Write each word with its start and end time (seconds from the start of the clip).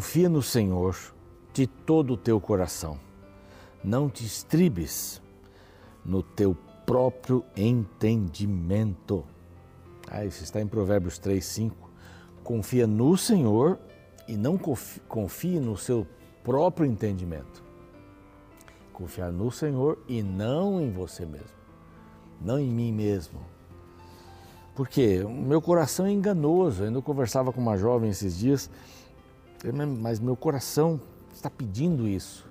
Confia 0.00 0.30
no 0.30 0.40
Senhor 0.40 0.96
de 1.52 1.66
todo 1.66 2.14
o 2.14 2.16
teu 2.16 2.40
coração. 2.40 2.98
Não 3.84 4.08
te 4.08 4.24
estribes 4.24 5.20
no 6.02 6.22
teu 6.22 6.56
próprio 6.86 7.44
entendimento. 7.54 9.26
Ah, 10.10 10.24
isso 10.24 10.42
está 10.42 10.58
em 10.58 10.66
Provérbios 10.66 11.18
3, 11.18 11.44
5. 11.44 11.90
Confia 12.42 12.86
no 12.86 13.14
Senhor 13.14 13.78
e 14.26 14.38
não 14.38 14.56
confie 15.06 15.60
no 15.60 15.76
seu 15.76 16.06
próprio 16.42 16.86
entendimento. 16.86 17.62
Confiar 18.94 19.30
no 19.30 19.50
Senhor 19.50 19.98
e 20.08 20.22
não 20.22 20.80
em 20.80 20.90
você 20.90 21.26
mesmo, 21.26 21.58
não 22.40 22.58
em 22.58 22.70
mim 22.70 22.90
mesmo. 22.90 23.38
Porque 24.74 25.20
o 25.20 25.28
meu 25.28 25.60
coração 25.60 26.06
é 26.06 26.10
enganoso. 26.10 26.84
Eu 26.84 26.86
ainda 26.86 27.02
conversava 27.02 27.52
com 27.52 27.60
uma 27.60 27.76
jovem 27.76 28.08
esses 28.08 28.38
dias, 28.38 28.70
mas 30.00 30.18
meu 30.18 30.36
coração 30.36 31.00
está 31.32 31.50
pedindo 31.50 32.08
isso. 32.08 32.44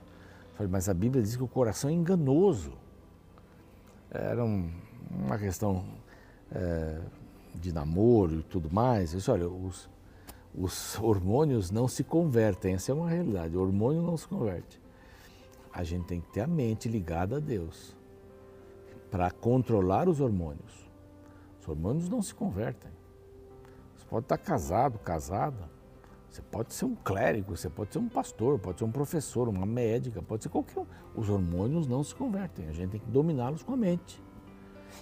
Eu 0.51 0.57
falei, 0.57 0.71
mas 0.71 0.89
a 0.89 0.93
Bíblia 0.93 1.23
diz 1.23 1.35
que 1.35 1.43
o 1.43 1.47
coração 1.47 1.89
é 1.89 1.93
enganoso. 1.93 2.73
Era 4.11 4.43
um, 4.43 4.69
uma 5.11 5.37
questão 5.37 5.85
é, 6.51 6.99
de 7.55 7.73
namoro 7.73 8.39
e 8.39 8.43
tudo 8.43 8.71
mais. 8.71 9.13
Eu 9.13 9.19
disse, 9.19 9.31
olha, 9.31 9.47
os, 9.47 9.89
os 10.53 10.99
hormônios 10.99 11.71
não 11.71 11.87
se 11.87 12.03
convertem, 12.03 12.75
essa 12.75 12.91
é 12.91 12.95
uma 12.95 13.09
realidade. 13.09 13.55
O 13.55 13.61
hormônio 13.61 14.01
não 14.01 14.17
se 14.17 14.27
converte. 14.27 14.79
A 15.73 15.83
gente 15.83 16.05
tem 16.05 16.21
que 16.21 16.29
ter 16.31 16.41
a 16.41 16.47
mente 16.47 16.89
ligada 16.89 17.37
a 17.37 17.39
Deus 17.39 17.95
para 19.09 19.31
controlar 19.31 20.07
os 20.07 20.19
hormônios. 20.19 20.87
Os 21.61 21.67
hormônios 21.67 22.09
não 22.09 22.21
se 22.21 22.33
convertem. 22.33 22.91
Você 23.97 24.05
pode 24.09 24.25
estar 24.25 24.37
casado, 24.37 24.99
casada, 24.99 25.69
você 26.29 26.41
pode 26.43 26.73
ser 26.73 26.85
um 26.85 26.95
clérigo, 26.95 27.57
você 27.57 27.69
pode 27.69 27.91
ser 27.91 27.99
um 27.99 28.07
pastor, 28.07 28.59
pode 28.59 28.77
ser 28.77 28.85
um 28.85 28.91
professor, 28.91 29.49
uma 29.49 29.65
médica, 29.65 30.21
pode 30.21 30.43
ser 30.43 30.49
qualquer 30.49 30.79
um. 30.79 30.85
Os 31.15 31.27
hormônios 31.29 31.87
não 31.87 32.03
se 32.03 32.13
convertem, 32.13 32.67
a 32.67 32.71
gente 32.71 32.91
tem 32.91 32.99
que 32.99 33.09
dominá-los 33.09 33.63
com 33.63 33.73
a 33.73 33.77
mente. 33.77 34.21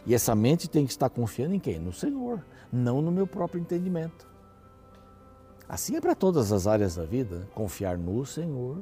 E 0.05 0.16
essa 0.16 0.33
mente 0.33 0.70
tem 0.70 0.86
que 0.86 0.92
estar 0.92 1.09
confiando 1.09 1.53
em 1.53 1.59
quem? 1.59 1.80
No 1.80 1.92
Senhor, 1.92 2.45
não 2.72 3.02
no 3.02 3.11
meu 3.11 3.28
próprio 3.28 3.59
entendimento. 3.59 4.28
Assim 5.67 5.98
é 5.98 6.02
para 6.02 6.16
todas 6.16 6.53
as 6.53 6.66
áreas 6.66 6.95
da 6.95 7.03
vida, 7.03 7.48
confiar 7.53 7.98
no 7.98 8.25
Senhor 8.25 8.81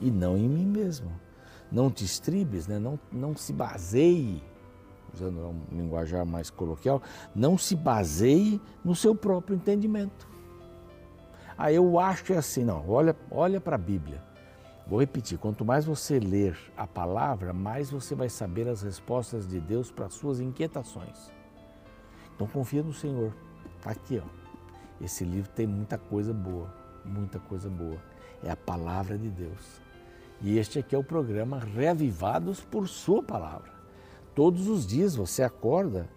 e 0.00 0.10
não 0.10 0.36
em 0.36 0.48
mim 0.48 0.66
mesmo. 0.66 1.10
Não 1.70 1.88
te 1.88 2.04
estribes, 2.04 2.66
né? 2.66 2.80
não, 2.80 2.98
não 3.12 3.36
se 3.36 3.52
baseie, 3.52 4.42
usando 5.14 5.38
um 5.38 5.62
linguajar 5.70 6.26
mais 6.26 6.50
coloquial, 6.50 7.00
não 7.32 7.56
se 7.56 7.76
baseie 7.76 8.60
no 8.84 8.96
seu 8.96 9.14
próprio 9.14 9.54
entendimento. 9.54 10.26
Ah, 11.58 11.72
eu 11.72 11.98
acho 11.98 12.22
que 12.22 12.32
é 12.32 12.36
assim. 12.36 12.62
Não, 12.62 12.88
olha, 12.88 13.16
olha 13.32 13.60
para 13.60 13.74
a 13.74 13.78
Bíblia. 13.78 14.22
Vou 14.86 15.00
repetir: 15.00 15.36
quanto 15.38 15.64
mais 15.64 15.84
você 15.84 16.20
ler 16.20 16.56
a 16.76 16.86
palavra, 16.86 17.52
mais 17.52 17.90
você 17.90 18.14
vai 18.14 18.28
saber 18.28 18.68
as 18.68 18.82
respostas 18.82 19.46
de 19.46 19.58
Deus 19.58 19.90
para 19.90 20.06
as 20.06 20.14
suas 20.14 20.38
inquietações. 20.38 21.32
Então 22.34 22.46
confia 22.46 22.82
no 22.82 22.92
Senhor. 22.92 23.34
Está 23.76 23.90
aqui, 23.90 24.22
ó. 24.24 25.04
Esse 25.04 25.24
livro 25.24 25.50
tem 25.50 25.66
muita 25.66 25.98
coisa 25.98 26.32
boa, 26.32 26.72
muita 27.04 27.40
coisa 27.40 27.68
boa. 27.68 27.98
É 28.42 28.50
a 28.50 28.56
palavra 28.56 29.18
de 29.18 29.28
Deus. 29.28 29.82
E 30.40 30.56
este 30.56 30.78
aqui 30.78 30.94
é 30.94 30.98
o 30.98 31.02
programa 31.02 31.58
Reavivados 31.58 32.60
por 32.60 32.86
Sua 32.86 33.20
Palavra. 33.20 33.72
Todos 34.34 34.68
os 34.68 34.86
dias 34.86 35.16
você 35.16 35.42
acorda, 35.42 36.08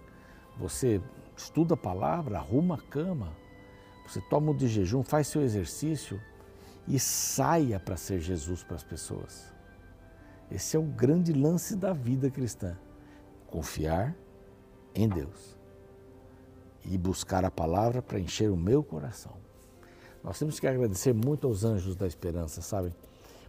você 0.60 1.02
estuda 1.36 1.74
a 1.74 1.78
palavra, 1.78 2.38
arruma 2.38 2.76
a 2.76 2.82
cama, 2.82 3.30
você 4.12 4.20
toma 4.20 4.52
o 4.52 4.56
de 4.56 4.68
jejum, 4.68 5.04
faz 5.04 5.28
seu 5.28 5.42
exercício 5.42 6.20
e 6.86 7.00
saia 7.00 7.80
para 7.80 7.96
ser 7.96 8.20
Jesus 8.20 8.62
para 8.64 8.76
as 8.76 8.84
pessoas. 8.84 9.46
Esse 10.52 10.76
é 10.76 10.80
o 10.80 10.84
grande 10.84 11.32
lance 11.32 11.78
da 11.78 11.94
vida 11.94 12.30
cristã. 12.30 12.78
Confiar 13.48 14.14
em 14.94 15.08
Deus 15.08 15.58
e 16.84 16.98
buscar 16.98 17.46
a 17.46 17.52
palavra 17.52 18.02
para 18.02 18.20
encher 18.20 18.52
o 18.52 18.58
meu 18.58 18.84
coração. 18.84 19.34
Nós 20.22 20.38
temos 20.38 20.60
que 20.60 20.68
agradecer 20.68 21.14
muito 21.14 21.48
aos 21.48 21.64
anjos 21.64 21.96
da 21.96 22.06
esperança, 22.06 22.62
sabe? 22.62 22.94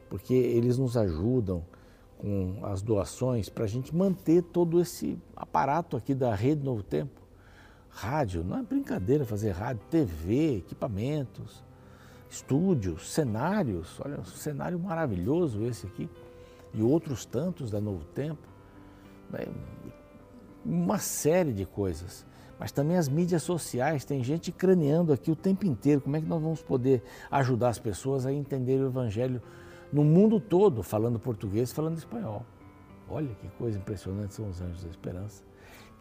Porque 0.09 0.34
eles 0.34 0.79
nos 0.79 0.97
ajudam 0.97 1.65
com 2.19 2.61
as 2.62 2.83
doações 2.83 3.49
para 3.49 3.65
a 3.65 3.69
gente 3.69 3.94
manter 3.94 4.43
todo 4.43 4.81
esse 4.81 5.19
aparato 5.34 5.97
aqui 5.97 6.15
da 6.15 6.34
Rede 6.34 6.62
Novo 6.62 6.83
Tempo. 6.83 7.22
Rádio, 7.92 8.42
não 8.42 8.58
é 8.58 8.62
brincadeira 8.62 9.25
fazer 9.25 9.50
rádio, 9.50 9.82
TV, 9.91 10.56
equipamentos, 10.56 11.62
estúdios, 12.28 13.10
cenários. 13.10 14.00
Olha, 14.04 14.19
um 14.19 14.25
cenário 14.25 14.78
maravilhoso 14.78 15.64
esse 15.64 15.86
aqui. 15.86 16.08
E 16.72 16.82
outros 16.82 17.26
tantos 17.26 17.70
da 17.70 17.81
Novo 17.81 18.04
Tempo. 18.06 18.48
Né, 19.31 19.47
uma 20.64 20.98
série 20.98 21.52
de 21.52 21.66
coisas. 21.66 22.26
Mas 22.58 22.72
também 22.72 22.97
as 22.97 23.08
mídias 23.08 23.42
sociais, 23.42 24.04
tem 24.04 24.22
gente 24.22 24.50
craneando 24.50 25.12
aqui 25.12 25.31
o 25.31 25.36
tempo 25.36 25.66
inteiro. 25.66 26.00
Como 26.00 26.16
é 26.16 26.20
que 26.20 26.26
nós 26.26 26.41
vamos 26.41 26.62
poder 26.62 27.02
ajudar 27.31 27.69
as 27.69 27.78
pessoas 27.78 28.25
a 28.25 28.32
entender 28.32 28.81
o 28.81 28.86
Evangelho 28.86 29.42
no 29.92 30.02
mundo 30.02 30.41
todo, 30.41 30.82
falando 30.82 31.19
português 31.19 31.72
falando 31.72 31.98
espanhol? 31.98 32.47
Olha 33.08 33.34
que 33.34 33.48
coisa 33.58 33.78
impressionante 33.78 34.34
são 34.34 34.48
os 34.48 34.60
anjos 34.60 34.84
da 34.84 34.91
esperança. 34.91 35.44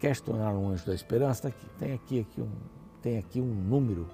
Quer 0.02 0.16
se 0.16 0.22
tornar 0.24 0.52
um 0.52 0.68
anjo 0.68 0.84
da 0.84 0.96
esperança? 0.96 1.54
Tem, 1.78 1.92
aqui, 1.92 2.18
aqui 2.18 2.40
um, 2.40 2.50
tem 3.00 3.18
aqui 3.18 3.40
um 3.40 3.46
número 3.46 4.10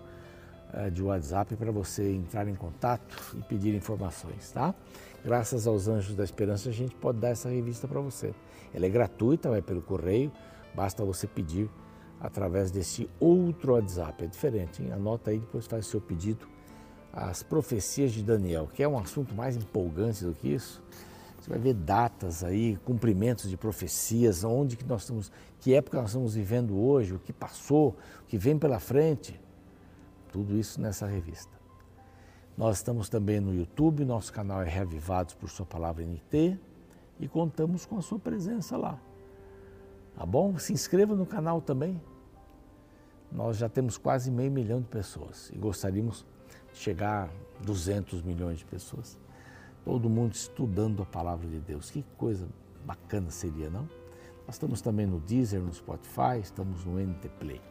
uh, 0.74 0.90
de 0.90 1.02
WhatsApp 1.02 1.56
para 1.56 1.72
você 1.72 2.12
entrar 2.12 2.46
em 2.46 2.54
contato 2.54 3.34
e 3.38 3.42
pedir 3.44 3.74
informações, 3.74 4.50
tá? 4.52 4.74
Graças 5.24 5.66
aos 5.66 5.88
Anjos 5.88 6.14
da 6.14 6.22
Esperança, 6.22 6.68
a 6.68 6.72
gente 6.72 6.94
pode 6.94 7.20
dar 7.20 7.30
essa 7.30 7.48
revista 7.48 7.88
para 7.88 8.02
você. 8.02 8.34
Ela 8.74 8.84
é 8.84 8.90
gratuita, 8.90 9.48
vai 9.48 9.62
pelo 9.62 9.80
correio, 9.80 10.30
basta 10.74 11.02
você 11.06 11.26
pedir 11.26 11.70
através 12.20 12.70
desse 12.70 13.08
outro 13.18 13.72
WhatsApp. 13.72 14.24
É 14.24 14.26
diferente, 14.26 14.82
hein? 14.82 14.92
Anota 14.92 15.30
aí, 15.30 15.38
depois 15.38 15.66
faz 15.66 15.86
o 15.86 15.88
seu 15.88 16.02
pedido. 16.02 16.46
As 17.10 17.42
profecias 17.42 18.12
de 18.12 18.22
Daniel, 18.22 18.68
que 18.74 18.82
é 18.82 18.88
um 18.88 18.98
assunto 18.98 19.34
mais 19.34 19.56
empolgante 19.56 20.22
do 20.22 20.34
que 20.34 20.48
isso. 20.48 20.82
Você 21.38 21.50
vai 21.50 21.58
ver 21.58 21.74
datas 21.74 22.42
aí, 22.42 22.76
cumprimentos 22.84 23.48
de 23.48 23.56
profecias, 23.56 24.42
onde 24.42 24.76
que 24.76 24.84
nós 24.84 25.02
estamos, 25.02 25.32
que 25.60 25.72
época 25.72 26.00
nós 26.00 26.10
estamos 26.10 26.34
vivendo 26.34 26.76
hoje, 26.76 27.14
o 27.14 27.18
que 27.18 27.32
passou, 27.32 27.96
o 28.22 28.26
que 28.26 28.36
vem 28.36 28.58
pela 28.58 28.80
frente. 28.80 29.40
Tudo 30.32 30.56
isso 30.56 30.80
nessa 30.80 31.06
revista. 31.06 31.56
Nós 32.56 32.78
estamos 32.78 33.08
também 33.08 33.38
no 33.38 33.54
YouTube, 33.54 34.04
nosso 34.04 34.32
canal 34.32 34.62
é 34.62 34.68
Reavivados 34.68 35.34
por 35.34 35.48
Sua 35.48 35.64
Palavra 35.64 36.04
NT 36.04 36.58
e 37.20 37.28
contamos 37.28 37.86
com 37.86 37.96
a 37.96 38.02
sua 38.02 38.18
presença 38.18 38.76
lá. 38.76 39.00
Tá 40.16 40.26
bom? 40.26 40.58
Se 40.58 40.72
inscreva 40.72 41.14
no 41.14 41.24
canal 41.24 41.60
também. 41.60 42.00
Nós 43.30 43.58
já 43.58 43.68
temos 43.68 43.96
quase 43.96 44.30
meio 44.30 44.50
milhão 44.50 44.80
de 44.80 44.88
pessoas 44.88 45.50
e 45.54 45.58
gostaríamos 45.58 46.26
de 46.72 46.78
chegar 46.80 47.28
a 47.60 47.64
200 47.64 48.22
milhões 48.22 48.58
de 48.58 48.64
pessoas 48.64 49.16
todo 49.88 50.10
mundo 50.10 50.34
estudando 50.34 51.02
a 51.02 51.06
palavra 51.06 51.48
de 51.48 51.58
Deus. 51.60 51.90
Que 51.90 52.04
coisa 52.18 52.46
bacana 52.84 53.30
seria, 53.30 53.70
não? 53.70 53.88
Nós 54.46 54.56
estamos 54.56 54.82
também 54.82 55.06
no 55.06 55.18
Deezer, 55.18 55.62
no 55.62 55.72
Spotify, 55.72 56.38
estamos 56.42 56.84
no 56.84 57.00
NT 57.00 57.26
Play. 57.40 57.62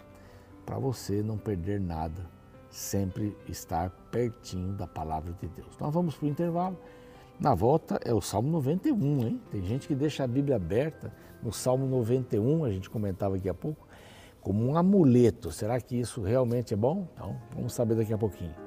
Para 0.66 0.80
você 0.80 1.22
não 1.22 1.38
perder 1.38 1.80
nada, 1.80 2.28
sempre 2.72 3.38
estar 3.48 3.92
pertinho 4.10 4.74
da 4.74 4.88
palavra 4.88 5.32
de 5.32 5.48
Deus. 5.48 5.78
Nós 5.80 5.94
vamos 5.94 6.16
para 6.16 6.26
o 6.26 6.30
intervalo. 6.30 6.76
Na 7.40 7.54
volta 7.54 8.00
é 8.04 8.12
o 8.16 8.20
Salmo 8.20 8.50
91, 8.50 9.28
hein? 9.28 9.42
Tem 9.52 9.64
gente 9.64 9.88
que 9.88 9.94
deixa 9.94 10.24
a 10.24 10.28
Bíblia 10.28 10.56
aberta 10.56 11.14
no 11.44 11.54
Salmo 11.54 11.86
91, 11.86 12.66
a 12.66 12.72
gente 12.72 12.90
comentava 12.90 13.36
aqui 13.36 13.48
há 13.48 13.54
pouco, 13.54 13.88
como 14.42 14.66
um 14.66 14.76
amuleto. 14.76 15.52
Será 15.52 15.80
que 15.80 15.96
isso 15.96 16.24
realmente 16.24 16.74
é 16.74 16.78
bom? 16.78 17.08
Então, 17.14 17.40
vamos 17.54 17.74
saber 17.74 17.94
daqui 17.94 18.12
a 18.12 18.18
pouquinho. 18.18 18.67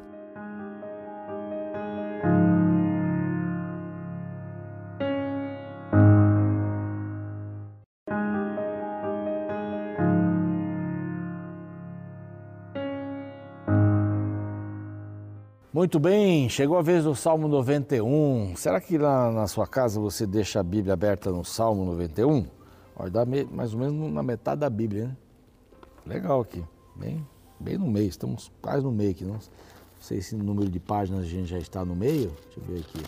Muito 15.72 16.00
bem, 16.00 16.48
chegou 16.48 16.76
a 16.76 16.82
vez 16.82 17.04
do 17.04 17.14
Salmo 17.14 17.46
91. 17.46 18.56
Será 18.56 18.80
que 18.80 18.98
lá 18.98 19.30
na 19.30 19.46
sua 19.46 19.68
casa 19.68 20.00
você 20.00 20.26
deixa 20.26 20.58
a 20.58 20.64
Bíblia 20.64 20.94
aberta 20.94 21.30
no 21.30 21.44
Salmo 21.44 21.84
91? 21.84 22.44
Olha, 22.96 23.08
dá 23.08 23.24
mais 23.24 23.72
ou 23.72 23.78
menos 23.78 24.12
na 24.12 24.20
metade 24.20 24.62
da 24.62 24.68
Bíblia, 24.68 25.06
né? 25.06 25.16
Legal 26.04 26.40
aqui, 26.40 26.64
bem, 26.96 27.24
bem 27.60 27.78
no 27.78 27.86
meio, 27.86 28.08
estamos 28.08 28.50
quase 28.60 28.82
no 28.82 28.90
meio 28.90 29.12
aqui. 29.12 29.24
Não 29.24 29.38
sei 30.00 30.20
se 30.20 30.34
no 30.34 30.42
número 30.42 30.68
de 30.68 30.80
páginas 30.80 31.20
a 31.20 31.28
gente 31.28 31.46
já 31.46 31.58
está 31.58 31.84
no 31.84 31.94
meio. 31.94 32.32
Deixa 32.46 32.58
eu 32.58 32.64
ver 32.64 32.80
aqui, 32.80 33.02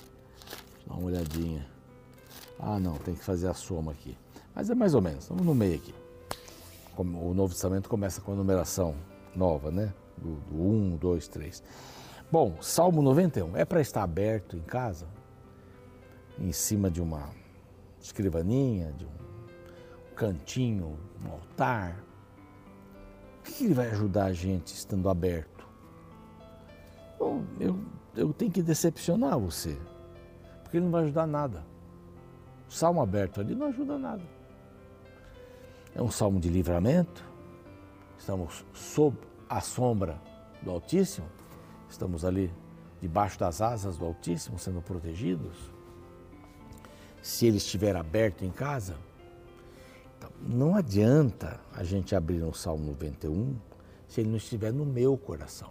dá 0.86 0.94
uma 0.94 1.06
olhadinha. 1.06 1.66
Ah, 2.60 2.78
não, 2.78 2.94
tem 2.94 3.16
que 3.16 3.24
fazer 3.24 3.48
a 3.48 3.54
soma 3.54 3.90
aqui. 3.90 4.16
Mas 4.54 4.70
é 4.70 4.74
mais 4.76 4.94
ou 4.94 5.02
menos, 5.02 5.24
estamos 5.24 5.44
no 5.44 5.52
meio 5.52 5.74
aqui. 5.74 5.92
O 6.96 7.34
Novo 7.34 7.54
Testamento 7.54 7.88
começa 7.88 8.20
com 8.20 8.30
a 8.30 8.36
numeração 8.36 8.94
nova, 9.34 9.72
né? 9.72 9.92
Do, 10.16 10.36
do 10.48 10.62
1, 10.62 10.96
2, 10.98 11.26
3. 11.26 11.62
Bom, 12.32 12.56
Salmo 12.62 13.02
91 13.02 13.58
é 13.58 13.62
para 13.62 13.82
estar 13.82 14.02
aberto 14.02 14.56
em 14.56 14.62
casa, 14.62 15.06
em 16.38 16.50
cima 16.50 16.90
de 16.90 16.98
uma 16.98 17.28
escrivaninha, 18.00 18.90
de 18.92 19.04
um 19.04 20.14
cantinho, 20.16 20.98
um 21.22 21.30
altar. 21.30 22.02
O 23.38 23.42
que 23.42 23.64
ele 23.66 23.74
vai 23.74 23.90
ajudar 23.90 24.24
a 24.24 24.32
gente 24.32 24.68
estando 24.68 25.10
aberto? 25.10 25.68
Bom, 27.18 27.44
eu, 27.60 27.78
eu 28.16 28.32
tenho 28.32 28.50
que 28.50 28.62
decepcionar 28.62 29.38
você, 29.38 29.78
porque 30.62 30.78
ele 30.78 30.86
não 30.86 30.92
vai 30.92 31.02
ajudar 31.02 31.26
nada. 31.26 31.62
O 32.66 32.72
salmo 32.72 33.02
aberto 33.02 33.42
ali 33.42 33.54
não 33.54 33.66
ajuda 33.66 33.98
nada. 33.98 34.22
É 35.94 36.00
um 36.00 36.10
salmo 36.10 36.40
de 36.40 36.48
livramento, 36.48 37.22
estamos 38.16 38.64
sob 38.72 39.18
a 39.50 39.60
sombra 39.60 40.18
do 40.62 40.70
Altíssimo 40.70 41.41
estamos 41.92 42.24
ali 42.24 42.52
debaixo 43.00 43.38
das 43.38 43.60
asas 43.60 43.96
do 43.96 44.04
Altíssimo, 44.04 44.58
sendo 44.58 44.80
protegidos. 44.80 45.56
Se 47.22 47.46
ele 47.46 47.58
estiver 47.58 47.94
aberto 47.94 48.44
em 48.44 48.50
casa, 48.50 48.96
então, 50.16 50.30
não 50.40 50.74
adianta 50.74 51.60
a 51.72 51.84
gente 51.84 52.14
abrir 52.14 52.42
o 52.42 52.52
Salmo 52.52 52.86
91 52.86 53.56
se 54.08 54.20
ele 54.20 54.30
não 54.30 54.36
estiver 54.36 54.72
no 54.72 54.84
meu 54.84 55.16
coração. 55.16 55.70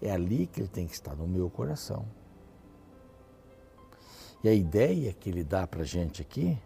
É 0.00 0.10
ali 0.10 0.46
que 0.46 0.60
ele 0.60 0.68
tem 0.68 0.86
que 0.86 0.94
estar, 0.94 1.16
no 1.16 1.26
meu 1.26 1.50
coração. 1.50 2.06
E 4.42 4.48
a 4.48 4.54
ideia 4.54 5.12
que 5.12 5.28
ele 5.28 5.42
dá 5.42 5.66
para 5.66 5.82
a 5.82 5.84
gente 5.84 6.22
aqui 6.22 6.56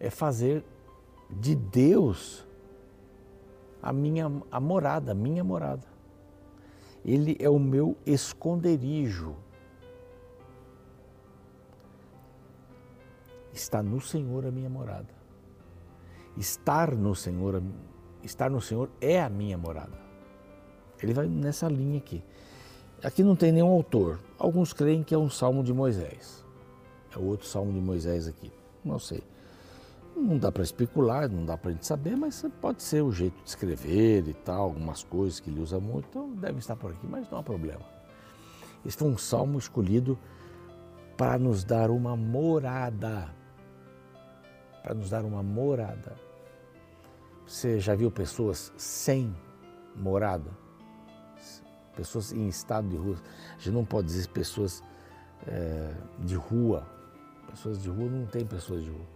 é 0.00 0.08
fazer 0.08 0.64
de 1.30 1.54
Deus 1.54 2.45
a 3.86 3.92
minha 3.92 4.26
a 4.50 4.58
morada, 4.58 5.12
a 5.12 5.14
minha 5.14 5.44
morada. 5.44 5.86
Ele 7.04 7.36
é 7.38 7.48
o 7.48 7.56
meu 7.56 7.96
esconderijo. 8.04 9.36
Está 13.52 13.84
no 13.84 14.00
Senhor 14.00 14.44
a 14.44 14.50
minha 14.50 14.68
morada. 14.68 15.14
Estar 16.36 16.96
no 16.96 17.14
Senhor, 17.14 17.62
estar 18.24 18.50
no 18.50 18.60
Senhor 18.60 18.90
é 19.00 19.22
a 19.22 19.28
minha 19.28 19.56
morada. 19.56 19.96
Ele 21.00 21.14
vai 21.14 21.28
nessa 21.28 21.68
linha 21.68 21.98
aqui. 21.98 22.24
Aqui 23.04 23.22
não 23.22 23.36
tem 23.36 23.52
nenhum 23.52 23.70
autor. 23.70 24.18
Alguns 24.36 24.72
creem 24.72 25.04
que 25.04 25.14
é 25.14 25.18
um 25.18 25.30
salmo 25.30 25.62
de 25.62 25.72
Moisés. 25.72 26.44
É 27.14 27.18
outro 27.20 27.46
salmo 27.46 27.72
de 27.72 27.80
Moisés 27.80 28.26
aqui. 28.26 28.50
Não 28.84 28.98
sei. 28.98 29.22
Não 30.16 30.38
dá 30.38 30.50
para 30.50 30.62
especular, 30.62 31.30
não 31.30 31.44
dá 31.44 31.58
para 31.58 31.70
a 31.70 31.72
gente 31.74 31.86
saber, 31.86 32.16
mas 32.16 32.42
pode 32.58 32.82
ser 32.82 33.02
o 33.02 33.12
jeito 33.12 33.36
de 33.42 33.50
escrever 33.50 34.26
e 34.26 34.32
tal, 34.32 34.62
algumas 34.62 35.04
coisas 35.04 35.38
que 35.38 35.50
ele 35.50 35.60
usa 35.60 35.78
muito, 35.78 36.08
então 36.08 36.30
deve 36.30 36.58
estar 36.58 36.74
por 36.74 36.90
aqui, 36.90 37.06
mas 37.06 37.30
não 37.30 37.38
há 37.38 37.42
problema. 37.42 37.84
Esse 38.84 38.96
foi 38.96 39.08
um 39.08 39.18
salmo 39.18 39.58
escolhido 39.58 40.18
para 41.18 41.38
nos 41.38 41.64
dar 41.64 41.90
uma 41.90 42.16
morada. 42.16 43.28
Para 44.82 44.94
nos 44.94 45.10
dar 45.10 45.22
uma 45.22 45.42
morada. 45.42 46.16
Você 47.46 47.78
já 47.78 47.94
viu 47.94 48.10
pessoas 48.10 48.72
sem 48.74 49.36
morada? 49.94 50.50
Pessoas 51.94 52.32
em 52.32 52.48
estado 52.48 52.88
de 52.88 52.96
rua. 52.96 53.16
A 53.54 53.58
gente 53.58 53.70
não 53.70 53.84
pode 53.84 54.06
dizer 54.06 54.28
pessoas 54.28 54.82
é, 55.46 55.94
de 56.20 56.36
rua. 56.36 56.86
Pessoas 57.50 57.82
de 57.82 57.90
rua 57.90 58.08
não 58.08 58.26
tem 58.26 58.46
pessoas 58.46 58.82
de 58.82 58.90
rua 58.90 59.15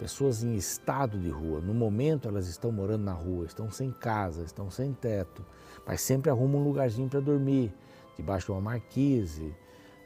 pessoas 0.00 0.42
em 0.42 0.54
estado 0.54 1.18
de 1.18 1.28
rua. 1.28 1.60
No 1.60 1.74
momento 1.74 2.26
elas 2.26 2.48
estão 2.48 2.72
morando 2.72 3.04
na 3.04 3.12
rua, 3.12 3.44
estão 3.44 3.70
sem 3.70 3.92
casa, 3.92 4.42
estão 4.42 4.70
sem 4.70 4.94
teto, 4.94 5.44
mas 5.86 6.00
sempre 6.00 6.30
arrumam 6.30 6.62
um 6.62 6.64
lugarzinho 6.64 7.06
para 7.06 7.20
dormir, 7.20 7.70
debaixo 8.16 8.46
de 8.46 8.52
uma 8.52 8.62
marquise, 8.62 9.54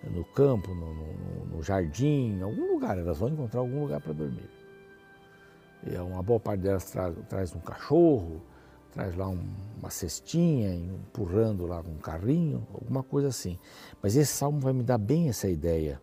no 0.02 0.24
campo, 0.24 0.74
no, 0.74 0.92
no, 0.92 1.46
no, 1.46 1.62
jardim, 1.62 2.36
em 2.38 2.42
algum 2.42 2.74
lugar, 2.74 2.98
elas 2.98 3.18
vão 3.18 3.28
encontrar 3.28 3.60
algum 3.60 3.82
lugar 3.82 4.00
para 4.00 4.12
dormir. 4.12 4.50
E 5.86 5.96
uma 5.96 6.22
boa 6.22 6.40
parte 6.40 6.60
delas 6.60 6.90
traz, 6.90 7.16
traz 7.28 7.54
um 7.54 7.60
cachorro, 7.60 8.42
traz 8.92 9.14
lá 9.14 9.28
um, 9.28 9.48
uma 9.78 9.90
cestinha, 9.90 10.74
empurrando 10.74 11.66
lá 11.66 11.80
um 11.80 11.98
carrinho, 11.98 12.66
alguma 12.74 13.02
coisa 13.02 13.28
assim. 13.28 13.58
Mas 14.02 14.16
esse 14.16 14.32
salmo 14.32 14.58
vai 14.60 14.72
me 14.72 14.82
dar 14.82 14.98
bem 14.98 15.28
essa 15.28 15.48
ideia 15.48 16.02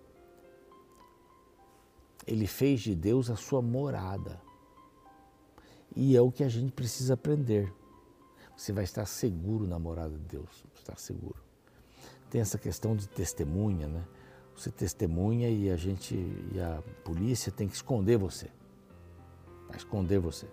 ele 2.26 2.48
fez 2.48 2.82
de 2.82 2.96
Deus 2.96 3.30
a 3.30 3.36
sua 3.36 3.62
morada. 3.62 4.42
E 5.96 6.16
é 6.16 6.22
o 6.22 6.32
que 6.32 6.44
a 6.44 6.50
gente 6.50 6.72
precisa 6.72 7.16
aprender. 7.16 7.74
Você 8.56 8.72
vai 8.72 8.84
estar 8.84 9.06
seguro 9.06 9.68
na 9.68 9.80
morada 9.80 10.16
de 10.16 10.24
Deus, 10.26 10.64
estar 10.76 10.98
seguro. 10.98 11.42
Tem 12.30 12.40
essa 12.40 12.58
questão 12.58 12.96
de 12.96 13.10
testemunha, 13.10 13.88
né? 13.88 14.04
Você 14.56 14.70
testemunha 14.70 15.50
e 15.50 15.70
a 15.70 15.76
gente 15.76 16.16
e 16.54 16.60
a 16.60 16.82
polícia 17.04 17.52
tem 17.52 17.68
que 17.68 17.76
esconder 17.76 18.18
você. 18.18 18.50
Vai 19.68 19.78
esconder 19.78 20.20
você. 20.20 20.48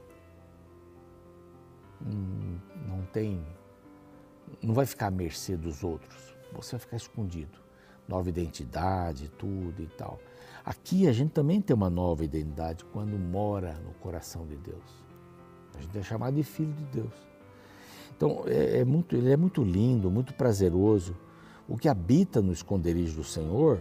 Hum, 2.00 2.58
não 2.86 3.04
tem. 3.06 3.44
Não 4.62 4.72
vai 4.72 4.86
ficar 4.86 5.08
à 5.08 5.10
mercê 5.10 5.56
dos 5.56 5.84
outros. 5.84 6.34
Você 6.52 6.72
vai 6.72 6.80
ficar 6.80 6.96
escondido. 6.96 7.58
Nova 8.08 8.28
identidade, 8.28 9.28
tudo 9.30 9.82
e 9.82 9.86
tal. 9.88 10.18
Aqui 10.68 11.08
a 11.08 11.12
gente 11.12 11.30
também 11.30 11.62
tem 11.62 11.74
uma 11.74 11.88
nova 11.88 12.22
identidade 12.22 12.84
quando 12.92 13.18
mora 13.18 13.72
no 13.86 13.94
coração 13.94 14.46
de 14.46 14.54
Deus. 14.56 15.02
A 15.74 15.80
gente 15.80 15.96
é 15.96 16.02
chamado 16.02 16.34
de 16.34 16.42
filho 16.42 16.74
de 16.74 16.84
Deus. 16.84 17.14
Então 18.14 18.42
é, 18.44 18.80
é 18.80 18.84
muito, 18.84 19.16
ele 19.16 19.32
é 19.32 19.36
muito 19.38 19.64
lindo, 19.64 20.10
muito 20.10 20.34
prazeroso. 20.34 21.16
O 21.66 21.78
que 21.78 21.88
habita 21.88 22.42
no 22.42 22.52
esconderijo 22.52 23.16
do 23.16 23.24
Senhor, 23.24 23.80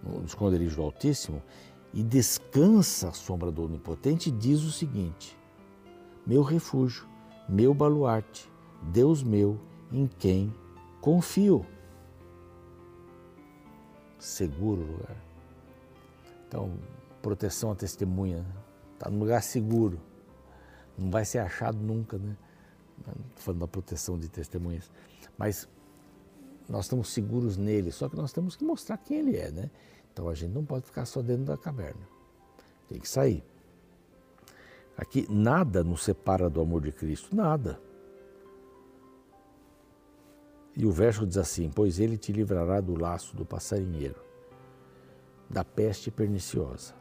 no 0.00 0.24
esconderijo 0.24 0.76
do 0.76 0.82
Altíssimo, 0.82 1.42
e 1.92 2.00
descansa 2.00 3.08
à 3.08 3.12
sombra 3.12 3.50
do 3.50 3.64
Onipotente, 3.64 4.30
diz 4.30 4.62
o 4.62 4.70
seguinte: 4.70 5.36
Meu 6.24 6.42
refúgio, 6.42 7.04
meu 7.48 7.74
baluarte, 7.74 8.48
Deus 8.80 9.24
meu, 9.24 9.58
em 9.90 10.06
quem 10.06 10.54
confio 11.00 11.66
seguro 14.24 14.80
lugar. 14.80 15.16
Então, 16.48 16.72
proteção 17.20 17.70
à 17.70 17.74
testemunha, 17.74 18.44
está 18.94 19.10
num 19.10 19.18
lugar 19.18 19.42
seguro, 19.42 20.00
não 20.96 21.10
vai 21.10 21.24
ser 21.24 21.38
achado 21.38 21.76
nunca, 21.78 22.18
né? 22.18 22.36
Falando 23.36 23.60
da 23.60 23.68
proteção 23.68 24.18
de 24.18 24.28
testemunhas. 24.28 24.90
Mas 25.36 25.68
nós 26.68 26.86
estamos 26.86 27.12
seguros 27.12 27.56
nele, 27.56 27.92
só 27.92 28.08
que 28.08 28.16
nós 28.16 28.32
temos 28.32 28.56
que 28.56 28.64
mostrar 28.64 28.96
quem 28.98 29.18
ele 29.18 29.36
é, 29.36 29.50
né? 29.50 29.70
Então 30.12 30.28
a 30.28 30.34
gente 30.34 30.52
não 30.52 30.64
pode 30.64 30.86
ficar 30.86 31.04
só 31.04 31.20
dentro 31.20 31.44
da 31.44 31.56
caverna, 31.56 32.06
tem 32.88 33.00
que 33.00 33.08
sair. 33.08 33.44
Aqui, 34.96 35.26
nada 35.28 35.82
nos 35.82 36.04
separa 36.04 36.48
do 36.48 36.60
amor 36.60 36.82
de 36.82 36.92
Cristo, 36.92 37.34
nada. 37.34 37.80
E 40.76 40.84
o 40.84 40.90
verso 40.90 41.26
diz 41.26 41.36
assim: 41.36 41.70
Pois 41.70 42.00
ele 42.00 42.16
te 42.16 42.32
livrará 42.32 42.80
do 42.80 42.98
laço 43.00 43.36
do 43.36 43.44
passarinheiro, 43.44 44.20
da 45.48 45.64
peste 45.64 46.10
perniciosa. 46.10 46.94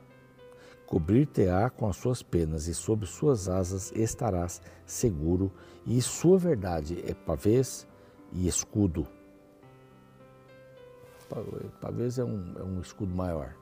Cobrir-te-á 0.86 1.70
com 1.70 1.88
as 1.88 1.96
suas 1.96 2.22
penas, 2.22 2.68
e 2.68 2.74
sob 2.74 3.06
suas 3.08 3.50
asas 3.50 3.92
estarás 3.96 4.62
seguro, 4.86 5.51
e 5.86 6.00
sua 6.01 6.38
verdade 6.38 7.03
é 7.08 7.13
pavês 7.13 7.88
e 8.32 8.48
escudo. 8.48 9.08
Pavês 11.82 12.20
é 12.20 12.24
um, 12.24 12.53
é 12.60 12.63
um 12.63 12.80
escudo 12.80 13.13
maior, 13.15 13.56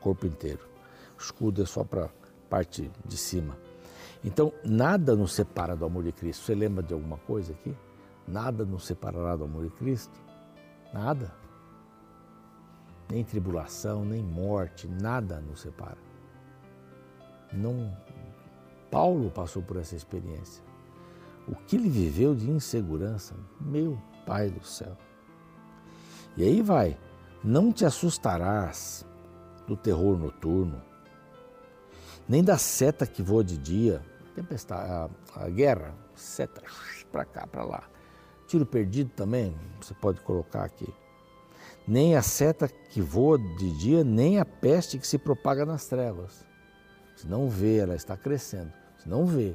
corpo 0.00 0.26
inteiro. 0.26 0.66
Escudo 1.18 1.62
é 1.62 1.66
só 1.66 1.84
para 1.84 2.08
parte 2.48 2.90
de 3.04 3.16
cima. 3.18 3.58
Então, 4.24 4.52
nada 4.64 5.14
nos 5.14 5.32
separa 5.32 5.76
do 5.76 5.84
amor 5.84 6.04
de 6.04 6.12
Cristo. 6.12 6.44
Você 6.44 6.54
lembra 6.54 6.82
de 6.82 6.94
alguma 6.94 7.18
coisa 7.18 7.52
aqui? 7.52 7.74
Nada 8.28 8.62
nos 8.62 8.84
separará 8.84 9.36
do 9.36 9.44
amor 9.44 9.64
de 9.64 9.70
Cristo. 9.70 10.20
Nada. 10.92 11.32
Nem 13.10 13.24
tribulação, 13.24 14.04
nem 14.04 14.22
morte, 14.22 14.86
nada 14.86 15.40
nos 15.40 15.62
separa. 15.62 15.96
Não. 17.50 17.96
Paulo 18.90 19.30
passou 19.30 19.62
por 19.62 19.78
essa 19.78 19.96
experiência. 19.96 20.62
O 21.46 21.54
que 21.54 21.76
ele 21.76 21.88
viveu 21.88 22.34
de 22.34 22.50
insegurança, 22.50 23.34
meu 23.58 23.98
Pai 24.26 24.50
do 24.50 24.62
céu. 24.62 24.94
E 26.36 26.42
aí 26.42 26.60
vai, 26.60 26.98
não 27.42 27.72
te 27.72 27.86
assustarás 27.86 29.06
do 29.66 29.74
terror 29.74 30.18
noturno, 30.18 30.82
nem 32.28 32.44
da 32.44 32.58
seta 32.58 33.06
que 33.06 33.22
voa 33.22 33.42
de 33.42 33.56
dia, 33.56 34.02
tempestade, 34.34 34.90
a, 35.34 35.44
a 35.44 35.48
guerra, 35.48 35.94
seta 36.14 36.62
para 37.10 37.24
cá, 37.24 37.46
para 37.46 37.64
lá 37.64 37.88
Tiro 38.48 38.64
perdido 38.64 39.10
também, 39.14 39.54
você 39.78 39.92
pode 39.92 40.22
colocar 40.22 40.64
aqui. 40.64 40.88
Nem 41.86 42.16
a 42.16 42.22
seta 42.22 42.66
que 42.66 43.00
voa 43.00 43.38
de 43.38 43.70
dia, 43.78 44.02
nem 44.02 44.40
a 44.40 44.44
peste 44.44 44.98
que 44.98 45.06
se 45.06 45.18
propaga 45.18 45.66
nas 45.66 45.86
trevas. 45.86 46.46
Se 47.14 47.26
não 47.28 47.48
vê, 47.48 47.76
ela 47.76 47.94
está 47.94 48.16
crescendo. 48.16 48.72
Se 48.98 49.08
não 49.08 49.26
vê, 49.26 49.54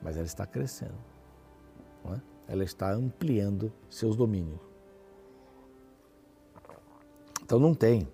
mas 0.00 0.16
ela 0.16 0.24
está 0.24 0.46
crescendo. 0.46 0.94
É? 2.06 2.20
Ela 2.46 2.62
está 2.62 2.92
ampliando 2.92 3.72
seus 3.90 4.14
domínios. 4.14 4.60
Então 7.42 7.58
não 7.58 7.74
tem 7.74 8.06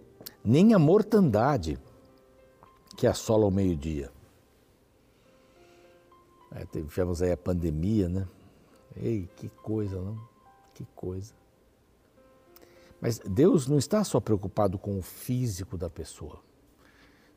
nem 0.42 0.72
a 0.72 0.78
mortandade 0.78 1.78
que 2.96 3.06
assola 3.06 3.44
o 3.44 3.50
meio-dia. 3.50 4.10
É, 6.52 6.64
tivemos 6.64 7.20
aí 7.20 7.32
a 7.32 7.36
pandemia, 7.36 8.08
né? 8.08 8.26
Ei, 8.96 9.28
que 9.36 9.48
coisa, 9.48 10.00
não? 10.00 10.18
Que 10.72 10.86
coisa. 10.94 11.34
Mas 13.00 13.18
Deus 13.18 13.66
não 13.66 13.76
está 13.76 14.02
só 14.02 14.20
preocupado 14.20 14.78
com 14.78 14.98
o 14.98 15.02
físico 15.02 15.76
da 15.76 15.90
pessoa. 15.90 16.38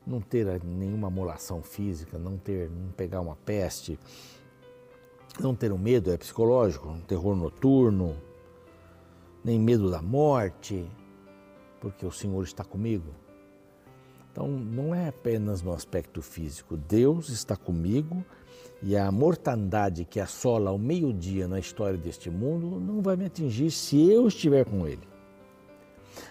Não 0.06 0.20
ter 0.20 0.64
nenhuma 0.64 1.08
amolação 1.08 1.62
física, 1.62 2.18
não 2.18 2.38
ter, 2.38 2.70
não 2.70 2.90
pegar 2.92 3.20
uma 3.20 3.36
peste, 3.36 3.98
não 5.38 5.54
ter 5.54 5.70
um 5.70 5.78
medo 5.78 6.10
é 6.10 6.16
psicológico, 6.16 6.88
um 6.88 7.00
terror 7.00 7.36
noturno, 7.36 8.16
nem 9.44 9.58
medo 9.58 9.90
da 9.90 10.00
morte, 10.00 10.90
porque 11.80 12.06
o 12.06 12.10
Senhor 12.10 12.42
está 12.42 12.64
comigo. 12.64 13.14
Então, 14.38 14.46
não 14.46 14.94
é 14.94 15.08
apenas 15.08 15.62
no 15.62 15.72
aspecto 15.72 16.22
físico. 16.22 16.76
Deus 16.76 17.28
está 17.28 17.56
comigo 17.56 18.24
e 18.80 18.96
a 18.96 19.10
mortandade 19.10 20.04
que 20.04 20.20
assola 20.20 20.70
ao 20.70 20.78
meio-dia 20.78 21.48
na 21.48 21.58
história 21.58 21.98
deste 21.98 22.30
mundo 22.30 22.78
não 22.78 23.02
vai 23.02 23.16
me 23.16 23.24
atingir 23.24 23.72
se 23.72 24.00
eu 24.08 24.28
estiver 24.28 24.64
com 24.64 24.86
Ele. 24.86 25.02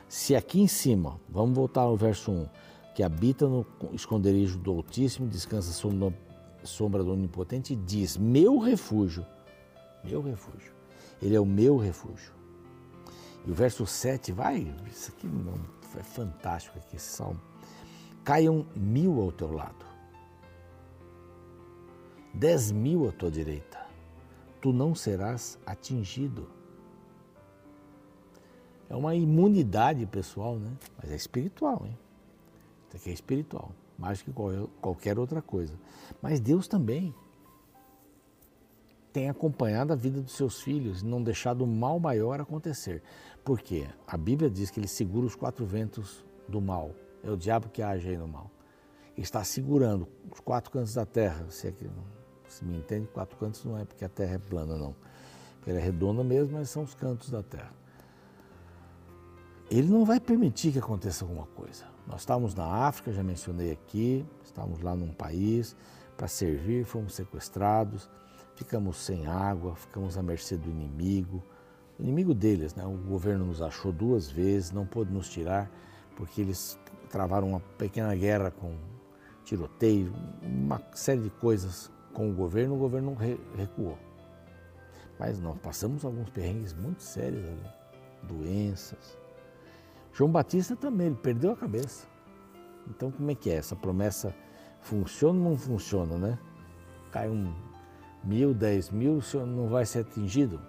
Se 0.08 0.38
aqui 0.38 0.62
em 0.62 0.70
cima, 0.70 1.20
vamos 1.28 1.54
voltar 1.54 1.82
ao 1.82 1.98
verso 1.98 2.32
1, 2.32 2.48
que 2.96 3.04
habita 3.04 3.46
no 3.46 3.66
esconderijo 3.92 4.58
do 4.58 4.72
Altíssimo, 4.72 5.28
descansa 5.28 5.74
sob 5.74 6.16
sombra 6.64 7.04
do 7.04 7.12
Onipotente, 7.12 7.76
diz: 7.76 8.16
Meu 8.16 8.58
refúgio, 8.58 9.26
meu 10.02 10.22
refúgio. 10.22 10.72
Ele 11.22 11.36
é 11.36 11.40
o 11.42 11.46
meu 11.46 11.76
refúgio. 11.76 12.32
E 13.46 13.52
o 13.52 13.54
verso 13.54 13.86
7 13.86 14.32
vai, 14.32 14.74
isso 14.90 15.12
aqui 15.12 15.28
é 16.00 16.04
fantástico 16.04 16.78
aqui, 16.80 16.96
esse 16.96 17.10
salmo. 17.10 17.57
Caiam 18.28 18.66
mil 18.76 19.22
ao 19.22 19.32
teu 19.32 19.50
lado, 19.54 19.86
dez 22.34 22.74
mil 22.74 23.08
à 23.08 23.12
tua 23.14 23.32
direita, 23.32 23.80
tu 24.60 24.74
não 24.74 24.94
serás 24.94 25.58
atingido. 25.66 26.46
É 28.90 28.96
uma 28.98 29.16
imunidade 29.16 30.06
pessoal, 30.06 30.58
né? 30.58 30.74
Mas 30.98 31.10
é 31.10 31.16
espiritual, 31.16 31.84
hein? 31.86 31.98
Isso 32.90 32.98
aqui 32.98 33.12
é 33.12 33.14
espiritual, 33.14 33.72
mais 33.98 34.22
que 34.22 34.30
qualquer 34.82 35.18
outra 35.18 35.42
coisa. 35.42 35.80
Mas 36.22 36.42
Deus 36.42 36.68
também 36.68 37.16
tem 39.14 39.30
acompanhado 39.30 39.94
a 39.94 39.96
vida 39.96 40.22
dos 40.22 40.34
seus 40.34 40.62
filhos 40.62 41.02
e 41.02 41.06
não 41.06 41.24
deixado 41.24 41.62
o 41.62 41.68
mal 41.68 41.98
maior 41.98 42.42
acontecer. 42.42 43.02
Por 43.46 43.62
quê? 43.62 43.88
A 44.06 44.18
Bíblia 44.18 44.50
diz 44.50 44.70
que 44.70 44.82
ele 44.82 44.88
segura 44.90 45.26
os 45.26 45.34
quatro 45.34 45.66
ventos 45.66 46.26
do 46.46 46.60
mal. 46.60 46.92
É 47.28 47.32
o 47.32 47.38
diabo 47.38 47.70
que 47.70 47.82
age 47.82 48.10
aí 48.10 48.18
no 48.18 48.28
mal. 48.28 48.50
Está 49.16 49.44
segurando 49.44 50.08
os 50.32 50.40
quatro 50.40 50.72
cantos 50.72 50.94
da 50.94 51.06
terra. 51.06 51.46
Se, 51.50 51.68
é 51.68 51.72
que, 51.72 51.88
se 52.48 52.66
me 52.66 52.78
entende, 52.78 53.08
quatro 53.08 53.38
cantos 53.38 53.64
não 53.66 53.78
é 53.78 53.86
porque 53.86 54.06
a 54.06 54.10
terra 54.10 54.36
é 54.36 54.40
plana, 54.40 54.78
não. 54.78 54.96
Ela 55.66 55.78
é 55.78 55.82
redonda 55.82 56.24
mesmo, 56.24 56.58
mas 56.58 56.70
são 56.70 56.84
os 56.84 56.96
cantos 56.96 57.30
da 57.30 57.44
terra 57.44 57.72
ele 59.70 59.90
não 59.90 60.06
vai 60.06 60.20
permitir 60.20 60.72
que 60.72 60.80
aconteça 60.80 61.26
alguma 61.26 61.46
coisa. 61.48 61.86
Nós 62.06 62.22
estávamos 62.22 62.56
na 62.56 62.66
África, 62.66 63.12
já 63.12 63.22
mencionei 63.22 63.72
aqui, 63.72 64.26
estávamos 64.44 64.82
lá 64.82 64.96
num 64.96 65.12
país 65.12 65.76
para 66.16 66.28
servir, 66.28 66.86
fomos 66.86 67.14
sequestrados, 67.14 68.10
ficamos 68.56 68.98
sem 68.98 69.28
água, 69.28 69.76
ficamos 69.76 70.18
à 70.18 70.24
mercê 70.24 70.56
do 70.56 70.70
inimigo. 70.70 71.44
Inimigo 72.00 72.34
deles, 72.34 72.76
né? 72.76 72.86
o 72.86 72.98
governo 72.98 73.46
nos 73.46 73.62
achou 73.62 73.92
duas 73.92 74.30
vezes, 74.30 74.72
não 74.72 74.86
pôde 74.86 75.12
nos 75.12 75.30
tirar, 75.30 75.70
porque 76.18 76.42
eles 76.42 76.78
travaram 77.10 77.48
uma 77.48 77.62
pequena 77.78 78.14
guerra 78.14 78.52
com 78.52 78.76
tiroteio, 79.46 80.12
uma 80.44 80.82
série 80.94 81.22
de 81.22 81.30
coisas 81.30 81.90
com 82.14 82.30
o 82.30 82.34
governo, 82.34 82.76
o 82.76 82.78
governo 82.78 83.16
recuou. 83.56 83.98
Mas 85.18 85.40
nós 85.40 85.58
passamos 85.60 86.04
alguns 86.04 86.30
perrengues 86.30 86.74
muito 86.74 87.02
sérios 87.02 87.46
ali, 87.48 87.72
doenças, 88.24 89.18
João 90.18 90.32
Batista 90.32 90.76
também, 90.76 91.08
ele 91.08 91.16
perdeu 91.16 91.52
a 91.52 91.56
cabeça. 91.56 92.08
Então, 92.90 93.12
como 93.12 93.30
é 93.30 93.36
que 93.36 93.52
é? 93.52 93.58
Essa 93.58 93.76
promessa 93.76 94.34
funciona 94.82 95.38
ou 95.38 95.52
não 95.52 95.56
funciona, 95.56 96.18
né? 96.18 96.40
Cai 97.12 97.30
um 97.30 97.54
mil, 98.24 98.52
dez 98.52 98.90
mil, 98.90 99.18
o 99.18 99.22
senhor 99.22 99.46
não 99.46 99.68
vai 99.68 99.86
ser 99.86 100.00
atingido? 100.00 100.60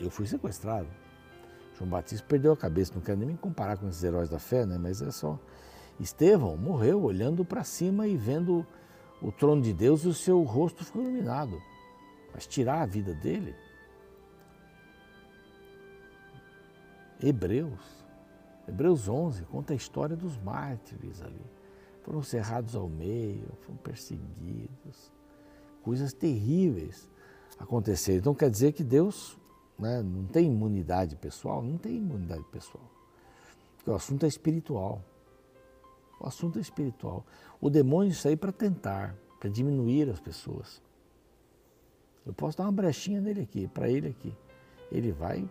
Eu 0.00 0.08
fui 0.08 0.26
sequestrado. 0.26 0.88
João 1.76 1.90
Batista 1.90 2.26
perdeu 2.26 2.52
a 2.52 2.56
cabeça, 2.56 2.94
não 2.94 3.02
quero 3.02 3.18
nem 3.18 3.28
me 3.28 3.36
comparar 3.36 3.76
com 3.76 3.88
esses 3.88 4.02
heróis 4.02 4.28
da 4.28 4.38
fé, 4.38 4.64
né? 4.64 4.78
Mas 4.78 5.02
é 5.02 5.10
só. 5.10 5.38
Estevão 6.00 6.56
morreu 6.56 7.02
olhando 7.02 7.44
para 7.44 7.64
cima 7.64 8.06
e 8.06 8.16
vendo 8.16 8.66
o 9.20 9.32
trono 9.32 9.62
de 9.62 9.72
Deus 9.72 10.02
e 10.04 10.08
o 10.08 10.14
seu 10.14 10.42
rosto 10.42 10.84
ficou 10.84 11.02
iluminado. 11.02 11.60
Mas 12.34 12.46
tirar 12.46 12.82
a 12.82 12.86
vida 12.86 13.14
dele? 13.14 13.54
Hebreus 17.22 17.96
Hebreus 18.68 19.08
11 19.08 19.44
conta 19.44 19.72
a 19.72 19.76
história 19.76 20.16
dos 20.16 20.36
mártires 20.38 21.22
ali. 21.22 21.44
Foram 22.02 22.22
cerrados 22.22 22.74
ao 22.74 22.88
meio, 22.88 23.48
foram 23.60 23.78
perseguidos, 23.78 25.12
coisas 25.82 26.12
terríveis 26.12 27.08
aconteceram. 27.58 28.18
Então 28.18 28.34
quer 28.34 28.50
dizer 28.50 28.72
que 28.72 28.82
Deus 28.82 29.38
né, 29.78 30.02
não 30.02 30.24
tem 30.24 30.46
imunidade 30.46 31.16
pessoal? 31.16 31.62
Não 31.62 31.76
tem 31.76 31.96
imunidade 31.96 32.44
pessoal. 32.50 32.84
Porque 33.76 33.90
o 33.90 33.94
assunto 33.94 34.24
é 34.24 34.28
espiritual. 34.28 35.02
O 36.20 36.26
assunto 36.26 36.58
é 36.58 36.62
espiritual. 36.62 37.24
O 37.60 37.68
demônio 37.68 38.14
aí 38.24 38.36
para 38.36 38.52
tentar, 38.52 39.14
para 39.38 39.50
diminuir 39.50 40.08
as 40.08 40.20
pessoas. 40.20 40.82
Eu 42.24 42.32
posso 42.32 42.56
dar 42.56 42.64
uma 42.64 42.72
brechinha 42.72 43.20
nele 43.20 43.42
aqui, 43.42 43.68
para 43.68 43.88
ele 43.88 44.08
aqui. 44.08 44.34
Ele 44.90 45.12
vai 45.12 45.48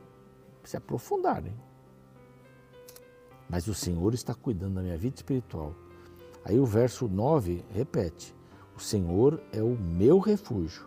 se 0.64 0.76
aprofundar, 0.76 1.46
hein? 1.46 1.56
mas 3.50 3.68
o 3.68 3.74
Senhor 3.74 4.14
está 4.14 4.34
cuidando 4.34 4.76
da 4.76 4.82
minha 4.82 4.98
vida 4.98 5.16
espiritual. 5.16 5.74
Aí 6.44 6.60
o 6.60 6.66
verso 6.66 7.08
9 7.08 7.64
repete: 7.70 8.36
O 8.76 8.80
Senhor 8.80 9.42
é 9.52 9.62
o 9.62 9.78
meu 9.78 10.20
refúgio. 10.20 10.86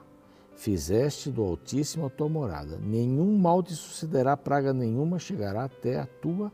Fizeste 0.58 1.30
do 1.30 1.44
Altíssimo 1.44 2.06
a 2.06 2.10
tua 2.10 2.28
morada. 2.28 2.78
Nenhum 2.78 3.38
mal 3.38 3.62
te 3.62 3.76
sucederá, 3.76 4.36
praga 4.36 4.72
nenhuma 4.72 5.16
chegará 5.16 5.62
até 5.62 6.00
a 6.00 6.06
tua 6.06 6.52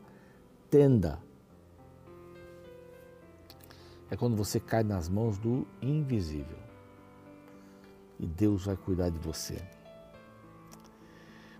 tenda. 0.69 1.17
É 4.11 4.15
quando 4.15 4.37
você 4.37 4.59
cai 4.59 4.83
nas 4.83 5.09
mãos 5.09 5.39
do 5.39 5.65
invisível. 5.81 6.59
E 8.19 8.27
Deus 8.27 8.67
vai 8.67 8.77
cuidar 8.77 9.09
de 9.09 9.17
você. 9.17 9.59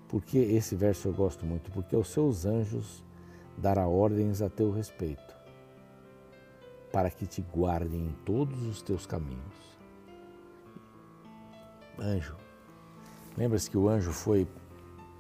Porque 0.08 0.38
esse 0.38 0.76
verso 0.76 1.08
eu 1.08 1.14
gosto 1.14 1.48
muito, 1.48 1.72
porque 1.72 1.96
os 1.96 2.10
seus 2.10 2.46
anjos 2.46 3.04
dará 3.58 3.88
ordens 3.88 4.44
a 4.44 4.52
teu 4.52 4.70
respeito, 4.70 5.36
para 6.94 7.10
que 7.10 7.26
te 7.26 7.42
guardem 7.42 8.06
em 8.06 8.14
todos 8.24 8.62
os 8.68 8.84
teus 8.84 9.08
caminhos. 9.08 9.75
Anjo. 12.00 12.36
Lembra-se 13.38 13.70
que 13.70 13.78
o 13.78 13.90
anjo 13.90 14.12
foi, 14.12 14.48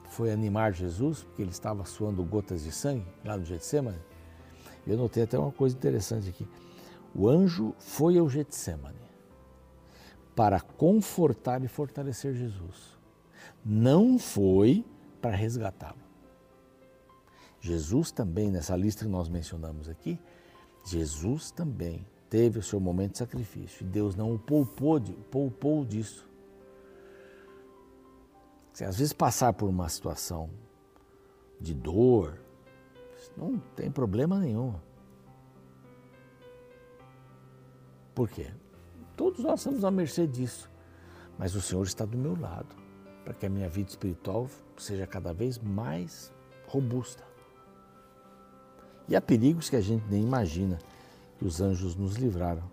foi 0.09 0.31
animar 0.31 0.73
Jesus, 0.73 1.23
porque 1.23 1.41
ele 1.41 1.51
estava 1.51 1.85
suando 1.85 2.23
gotas 2.23 2.63
de 2.63 2.71
sangue 2.71 3.05
lá 3.23 3.37
no 3.37 3.45
Getsemane? 3.45 3.99
Eu 4.87 4.97
notei 4.97 5.23
até 5.23 5.37
uma 5.37 5.51
coisa 5.51 5.75
interessante 5.75 6.29
aqui. 6.29 6.47
O 7.13 7.27
anjo 7.27 7.73
foi 7.79 8.17
ao 8.17 8.29
Getsemane 8.29 8.95
para 10.35 10.59
confortar 10.59 11.63
e 11.63 11.67
fortalecer 11.67 12.33
Jesus. 12.33 12.97
Não 13.63 14.19
foi 14.19 14.85
para 15.21 15.35
resgatá-lo. 15.35 16.05
Jesus 17.59 18.11
também, 18.11 18.51
nessa 18.51 18.75
lista 18.75 19.05
que 19.05 19.09
nós 19.09 19.27
mencionamos 19.27 19.89
aqui, 19.89 20.19
Jesus 20.85 21.49
também 21.49 22.05
teve 22.29 22.59
o 22.59 22.63
seu 22.63 22.79
momento 22.79 23.13
de 23.13 23.17
sacrifício. 23.17 23.83
E 23.83 23.87
Deus 23.87 24.15
não 24.15 24.35
o 24.35 24.37
poupou, 24.37 25.01
poupou 25.31 25.83
disso. 25.83 26.29
Às 28.83 28.97
vezes 28.97 29.13
passar 29.13 29.53
por 29.53 29.69
uma 29.69 29.87
situação 29.87 30.49
de 31.59 31.73
dor, 31.73 32.37
não 33.37 33.57
tem 33.75 33.89
problema 33.89 34.39
nenhum. 34.39 34.75
Por 38.13 38.29
quê? 38.29 38.51
Todos 39.15 39.43
nós 39.43 39.59
estamos 39.59 39.83
à 39.83 39.91
mercê 39.91 40.27
disso. 40.27 40.69
Mas 41.37 41.53
o 41.53 41.61
Senhor 41.61 41.83
está 41.83 42.05
do 42.05 42.17
meu 42.17 42.39
lado, 42.39 42.75
para 43.23 43.33
que 43.33 43.45
a 43.45 43.49
minha 43.49 43.67
vida 43.67 43.89
espiritual 43.89 44.47
seja 44.77 45.05
cada 45.05 45.33
vez 45.33 45.57
mais 45.57 46.31
robusta. 46.67 47.23
E 49.07 49.15
há 49.15 49.21
perigos 49.21 49.69
que 49.69 49.75
a 49.75 49.81
gente 49.81 50.05
nem 50.09 50.23
imagina 50.23 50.79
que 51.37 51.45
os 51.45 51.61
anjos 51.61 51.95
nos 51.95 52.15
livraram. 52.15 52.63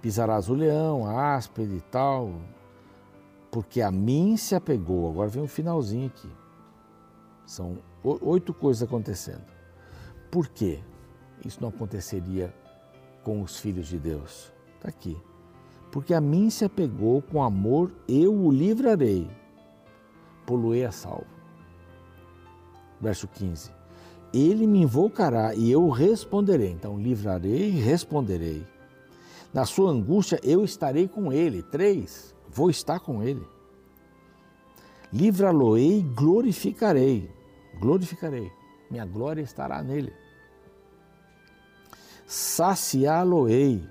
pisarás 0.00 0.48
o 0.48 0.54
leão, 0.54 1.06
a 1.06 1.34
áspide 1.34 1.76
e 1.76 1.80
tal, 1.80 2.32
porque 3.54 3.80
a 3.80 3.88
mim 3.88 4.36
se 4.36 4.56
apegou. 4.56 5.08
Agora 5.08 5.28
vem 5.28 5.40
um 5.40 5.46
finalzinho 5.46 6.08
aqui. 6.08 6.28
São 7.46 7.78
oito 8.02 8.52
coisas 8.52 8.82
acontecendo. 8.82 9.44
Por 10.28 10.48
quê? 10.48 10.80
Isso 11.44 11.60
não 11.60 11.68
aconteceria 11.68 12.52
com 13.22 13.40
os 13.40 13.56
filhos 13.60 13.86
de 13.86 13.96
Deus. 13.96 14.52
Está 14.74 14.88
aqui. 14.88 15.16
Porque 15.92 16.12
a 16.12 16.20
mim 16.20 16.50
se 16.50 16.64
apegou 16.64 17.22
com 17.22 17.44
amor, 17.44 17.92
eu 18.08 18.34
o 18.34 18.50
livrarei. 18.50 19.30
Poluei 20.44 20.84
a 20.84 20.90
salvo. 20.90 21.24
Verso 23.00 23.28
15. 23.28 23.70
Ele 24.32 24.66
me 24.66 24.82
invocará 24.82 25.54
e 25.54 25.70
eu 25.70 25.88
responderei. 25.90 26.72
Então, 26.72 26.98
livrarei 26.98 27.68
e 27.68 27.80
responderei. 27.80 28.66
Na 29.52 29.64
sua 29.64 29.92
angústia, 29.92 30.40
eu 30.42 30.64
estarei 30.64 31.06
com 31.06 31.32
ele. 31.32 31.62
Três, 31.62 32.33
vou 32.54 32.70
estar 32.70 33.00
com 33.00 33.22
ele. 33.22 33.46
Livra-lo-ei 35.12 35.98
e 35.98 36.02
glorificarei. 36.02 37.30
Glorificarei. 37.80 38.50
Minha 38.90 39.04
glória 39.04 39.42
estará 39.42 39.82
nele. 39.82 40.12
Saciá-lo-ei. 42.26 43.86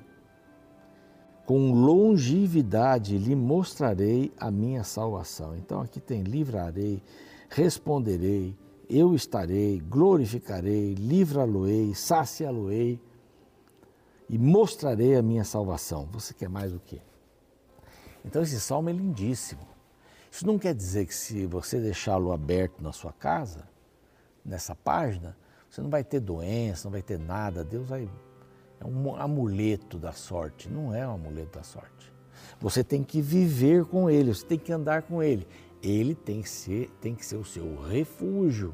Com 1.45 1.73
longevidade 1.73 3.17
lhe 3.17 3.35
mostrarei 3.35 4.31
a 4.39 4.49
minha 4.49 4.83
salvação. 4.83 5.55
Então 5.57 5.81
aqui 5.81 5.99
tem 5.99 6.23
livrarei, 6.23 7.03
responderei, 7.49 8.57
eu 8.89 9.13
estarei, 9.13 9.81
glorificarei, 9.81 10.93
livra-lo-ei, 10.93 11.93
saciá-lo-ei 11.93 12.99
e 14.29 14.37
mostrarei 14.37 15.15
a 15.15 15.21
minha 15.21 15.43
salvação. 15.43 16.07
Você 16.11 16.33
quer 16.33 16.49
mais 16.49 16.73
o 16.73 16.79
quê? 16.79 17.01
Então 18.25 18.41
esse 18.41 18.59
salmo 18.59 18.89
é 18.89 18.93
lindíssimo. 18.93 19.67
Isso 20.31 20.47
não 20.47 20.57
quer 20.57 20.73
dizer 20.73 21.05
que 21.05 21.13
se 21.13 21.45
você 21.45 21.79
deixá-lo 21.79 22.31
aberto 22.31 22.81
na 22.81 22.91
sua 22.91 23.13
casa, 23.13 23.67
nessa 24.43 24.73
página, 24.73 25.37
você 25.69 25.81
não 25.81 25.89
vai 25.89 26.03
ter 26.03 26.19
doença, 26.19 26.85
não 26.85 26.91
vai 26.91 27.01
ter 27.01 27.19
nada. 27.19 27.63
Deus 27.63 27.87
vai. 27.87 28.09
É 28.79 28.85
um 28.85 29.15
amuleto 29.15 29.97
da 29.97 30.11
sorte. 30.11 30.69
Não 30.69 30.93
é 30.93 31.07
um 31.07 31.13
amuleto 31.13 31.57
da 31.57 31.63
sorte. 31.63 32.13
Você 32.59 32.83
tem 32.83 33.03
que 33.03 33.21
viver 33.21 33.85
com 33.85 34.09
ele, 34.09 34.33
você 34.33 34.45
tem 34.45 34.57
que 34.57 34.71
andar 34.71 35.03
com 35.03 35.21
ele. 35.21 35.47
Ele 35.81 36.15
tem 36.15 36.41
que 36.41 36.49
ser, 36.49 36.89
tem 37.01 37.13
que 37.13 37.25
ser 37.25 37.35
o 37.35 37.45
seu 37.45 37.75
refúgio. 37.81 38.73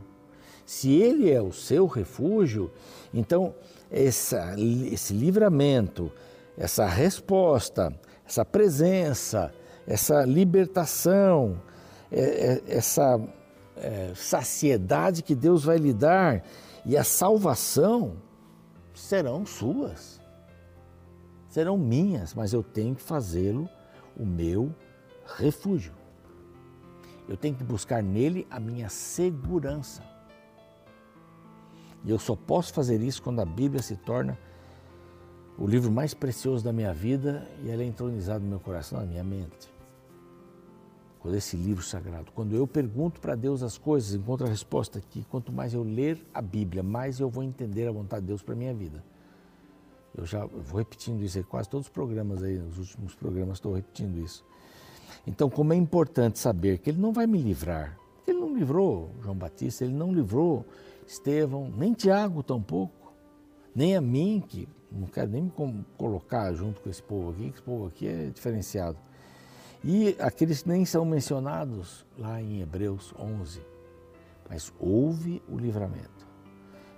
Se 0.65 0.94
ele 0.94 1.32
é 1.32 1.41
o 1.41 1.51
seu 1.51 1.88
refúgio, 1.88 2.72
então 3.13 3.56
essa, 3.89 4.56
esse 4.60 5.13
livramento, 5.13 6.12
essa 6.56 6.86
resposta, 6.86 7.91
essa 8.30 8.46
presença, 8.46 9.52
essa 9.88 10.24
libertação, 10.24 11.60
é, 12.12 12.22
é, 12.22 12.64
essa 12.68 13.20
é, 13.76 14.14
saciedade 14.16 15.24
que 15.24 15.34
Deus 15.34 15.64
vai 15.64 15.78
lhe 15.78 15.92
dar 15.92 16.44
e 16.86 16.96
a 16.96 17.04
salvação 17.04 18.18
serão 18.94 19.46
suas, 19.48 20.22
serão 21.50 21.76
minhas, 21.76 22.36
mas 22.36 22.54
eu 22.54 22.62
tenho 22.62 22.94
que 22.94 23.02
fazê-lo 23.02 23.68
o 24.16 24.26
meu 24.26 24.74
refúgio. 25.38 25.94
Eu 27.28 27.36
tenho 27.36 27.56
que 27.56 27.64
buscar 27.64 28.04
nele 28.04 28.48
a 28.50 28.60
minha 28.60 28.89
segurança. 28.89 30.04
E 32.04 32.10
eu 32.10 32.20
só 32.20 32.36
posso 32.36 32.74
fazer 32.74 33.02
isso 33.02 33.22
quando 33.22 33.39
a 33.39 33.46
Bíblia 33.46 33.82
se 33.82 33.96
torna 33.96 34.38
o 35.60 35.67
livro 35.67 35.91
mais 35.91 36.13
precioso 36.13 36.63
da 36.63 36.72
minha 36.72 36.93
vida 36.93 37.45
e 37.62 37.69
ela 37.69 37.84
é 37.84 37.86
entronizada 37.86 38.39
no 38.39 38.50
meu 38.50 38.60
coração, 38.62 39.00
na 39.00 39.06
minha 39.06 39.24
mente. 39.24 39.69
Quando 41.19 41.36
esse 41.36 41.58
livro 41.58 41.84
sagrado, 41.84 42.32
quando 42.32 42.56
eu 42.56 42.65
pergunto 42.65 43.19
para 43.19 43.36
Deus 43.36 43.62
as 43.62 43.78
coisas, 43.78 44.13
encontro 44.13 44.48
a 44.48 44.50
resposta 44.50 45.00
aqui. 45.00 45.26
Quanto 45.30 45.52
mais 45.52 45.74
eu 45.74 45.84
ler 45.84 46.26
a 46.34 46.41
Bíblia, 46.41 46.82
mais 46.82 47.19
eu 47.19 47.30
vou 47.30 47.43
entender 47.43 47.89
a 47.89 47.91
vontade 47.91 48.22
de 48.22 48.28
Deus 48.28 48.41
para 48.41 48.56
minha 48.56 48.74
vida. 48.74 49.04
Eu 50.15 50.26
já 50.26 50.45
vou 50.45 50.78
repetindo 50.78 51.22
isso 51.22 51.38
aí, 51.38 51.43
quase 51.43 51.69
todos 51.69 51.88
os 51.88 51.91
programas 51.91 52.41
aí, 52.41 52.58
nos 52.58 52.78
últimos 52.78 53.13
programas 53.13 53.58
estou 53.58 53.74
repetindo 53.74 54.17
isso. 54.17 54.45
Então, 55.28 55.50
como 55.50 55.74
é 55.74 55.76
importante 55.76 56.39
saber 56.39 56.78
que 56.78 56.89
Ele 56.89 57.02
não 57.02 57.12
vai 57.12 57.28
me 57.28 57.38
livrar, 57.38 58.00
Ele 58.26 58.39
não 58.39 58.56
livrou 58.56 59.12
João 59.22 59.36
Batista, 59.36 59.84
Ele 59.84 59.93
não 59.93 60.13
livrou 60.13 60.65
Estevão, 61.06 61.69
nem 61.69 61.91
Tiago 61.91 62.41
tampouco, 62.41 63.13
nem 63.76 63.98
a 63.98 64.02
mim, 64.02 64.41
que 64.48 64.69
não 64.91 65.08
quero 65.08 65.32
nem 65.32 65.43
me 65.43 65.52
colocar 65.97 66.54
junto 66.54 66.82
com 66.82 66.89
esse 66.89 67.02
povo 67.02 67.32
aqui, 67.32 67.49
que 67.49 67.58
esse 67.58 67.62
povo 67.62 67.88
aqui 67.88 68.08
é 68.08 68.25
diferenciado. 68.28 68.97
E 69.84 70.15
aqueles 70.19 70.63
que 70.63 70.69
nem 70.69 70.84
são 70.84 71.06
mencionados 71.06 72.06
lá 72.17 72.41
em 72.41 72.62
Hebreus 72.62 73.13
11. 73.17 73.62
Mas 74.49 74.73
houve 74.80 75.41
o 75.47 75.58
livramento. 75.58 76.28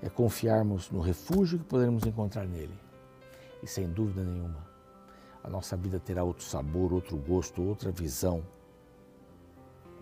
É 0.02 0.10
confiarmos 0.10 0.90
no 0.90 1.00
refúgio 1.00 1.60
que 1.60 1.66
poderemos 1.66 2.06
encontrar 2.06 2.48
nele. 2.48 2.74
E 3.62 3.68
sem 3.68 3.88
dúvida 3.88 4.24
nenhuma, 4.24 4.66
a 5.44 5.50
nossa 5.50 5.78
vida 5.78 6.00
terá 6.00 6.24
outro 6.24 6.44
sabor, 6.44 6.92
outro 6.92 7.18
gosto, 7.18 7.62
outra 7.62 7.92
visão, 7.92 8.44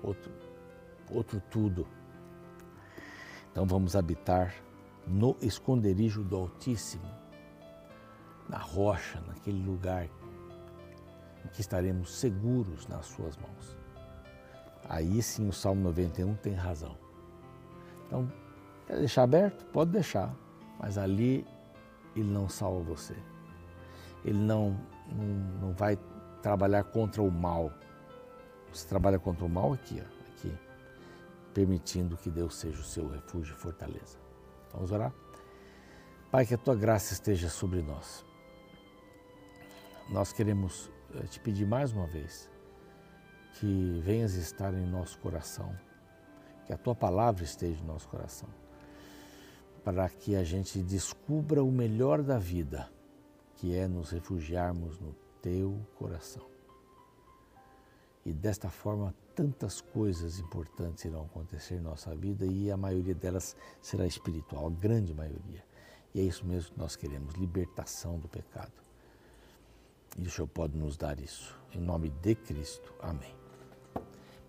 outro, 0.02 0.32
outro 1.12 1.42
tudo. 1.50 1.86
Então 3.52 3.66
vamos 3.66 3.96
habitar 3.98 4.56
no 5.06 5.36
esconderijo 5.42 6.24
do 6.24 6.38
Altíssimo, 6.38 7.19
na 8.50 8.58
rocha, 8.58 9.22
naquele 9.28 9.64
lugar 9.64 10.06
em 10.06 11.48
que 11.54 11.62
estaremos 11.62 12.14
seguros 12.14 12.88
nas 12.88 13.06
Suas 13.06 13.38
mãos. 13.38 13.78
Aí 14.90 15.22
sim 15.22 15.48
o 15.48 15.54
Salmo 15.54 15.84
91 15.84 16.36
tem 16.36 16.54
razão. 16.54 16.98
Então, 18.08 18.32
quer 18.88 18.98
deixar 18.98 19.24
aberto? 19.24 19.64
Pode 19.68 19.92
deixar, 19.92 20.36
mas 20.80 20.98
ali 20.98 21.46
ele 22.16 22.30
não 22.30 22.50
salva 22.50 22.82
você. 22.82 23.16
Ele 24.26 24.40
não, 24.40 24.78
não, 25.12 25.26
não 25.62 25.74
vai 25.74 25.98
trabalhar 26.42 26.84
contra 26.86 27.22
o 27.22 27.32
mal. 27.32 27.72
Você 28.74 28.88
trabalha 28.88 29.20
contra 29.20 29.46
o 29.46 29.50
mal 29.50 29.74
aqui, 29.74 30.04
ó 30.04 30.20
permitindo 31.54 32.16
que 32.16 32.30
Deus 32.30 32.56
seja 32.56 32.80
o 32.80 32.84
seu 32.84 33.08
refúgio 33.10 33.54
e 33.54 33.58
fortaleza. 33.58 34.18
Vamos 34.74 34.92
orar? 34.92 35.12
Pai, 36.32 36.46
que 36.46 36.54
a 36.54 36.58
tua 36.58 36.76
graça 36.76 37.14
esteja 37.14 37.50
sobre 37.50 37.82
nós. 37.82 38.26
Nós 40.10 40.34
queremos 40.34 40.90
eh, 41.14 41.28
te 41.28 41.40
pedir 41.40 41.68
mais 41.68 41.92
uma 41.92 42.08
vez 42.08 42.50
que 43.60 44.02
venhas 44.04 44.34
estar 44.34 44.74
em 44.74 44.84
nosso 44.84 45.20
coração, 45.20 45.78
que 46.66 46.74
a 46.74 46.78
tua 46.78 46.96
palavra 46.96 47.44
esteja 47.44 47.80
em 47.80 47.86
nosso 47.86 48.08
coração, 48.10 48.50
para 49.84 50.10
que 50.10 50.36
a 50.36 50.44
gente 50.44 50.82
descubra 50.82 51.64
o 51.64 51.72
melhor 51.72 52.24
da 52.24 52.40
vida, 52.40 52.90
que 53.54 53.76
é 53.76 53.88
nos 53.88 54.10
refugiarmos 54.10 55.00
no 55.00 55.14
teu 55.44 55.80
coração. 55.96 56.46
E 58.26 58.34
desta 58.34 58.68
forma 58.68 59.14
tantas 59.36 59.80
coisas 59.80 60.40
importantes 60.40 61.06
irão 61.06 61.26
acontecer 61.26 61.76
em 61.76 61.82
nossa 61.82 62.16
vida 62.16 62.48
e 62.48 62.72
a 62.72 62.76
maioria 62.76 63.14
delas 63.14 63.56
será 63.80 64.08
espiritual, 64.08 64.66
a 64.66 64.72
grande 64.72 65.14
maioria. 65.14 65.64
E 66.16 66.20
é 66.20 66.24
isso 66.24 66.44
mesmo 66.48 66.72
que 66.74 66.80
nós 66.80 66.96
queremos, 66.96 67.36
libertação 67.36 68.18
do 68.18 68.28
pecado. 68.28 68.89
E 70.18 70.28
o 70.28 70.30
Senhor 70.30 70.48
pode 70.48 70.78
nos 70.78 70.98
dar 70.98 71.20
isso. 71.20 71.58
Em 71.74 71.80
nome 71.80 72.10
de 72.10 72.36
Cristo. 72.36 72.94
Amém. 73.02 73.34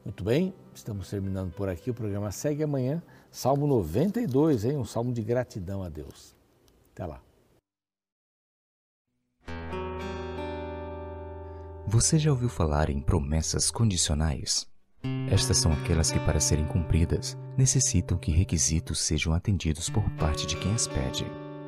Muito 0.04 0.24
bem, 0.24 0.54
estamos 0.74 1.10
terminando 1.10 1.52
por 1.52 1.68
aqui. 1.68 1.90
O 1.90 1.94
programa 1.94 2.32
segue 2.32 2.62
amanhã. 2.62 3.02
Salmo 3.30 3.66
92, 3.66 4.64
hein? 4.64 4.76
um 4.76 4.84
salmo 4.84 5.12
de 5.12 5.22
gratidão 5.22 5.82
a 5.82 5.88
Deus. 5.88 6.34
Até 6.92 7.06
lá. 7.06 7.22
Você 11.86 12.18
já 12.18 12.30
ouviu 12.30 12.48
falar 12.48 12.88
em 12.88 13.00
promessas 13.00 13.70
condicionais? 13.70 14.66
Estas 15.30 15.58
são 15.58 15.72
aquelas 15.72 16.10
que, 16.10 16.20
para 16.20 16.40
serem 16.40 16.66
cumpridas, 16.66 17.36
necessitam 17.56 18.18
que 18.18 18.30
requisitos 18.30 19.00
sejam 19.00 19.32
atendidos 19.32 19.90
por 19.90 20.08
parte 20.12 20.46
de 20.46 20.56
quem 20.56 20.72
as 20.72 20.86
pede. 20.86 21.24